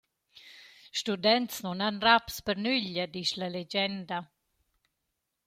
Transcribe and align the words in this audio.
Students 0.99 1.61
nun 1.65 1.83
han 1.87 1.99
raps 2.05 2.39
per 2.47 2.55
nüglia, 2.65 3.05
disch 3.13 3.35
la 3.43 3.49
legenda. 3.59 4.19